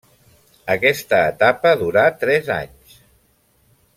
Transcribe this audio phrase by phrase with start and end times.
[0.75, 2.99] Aquesta etapa durà tres anys.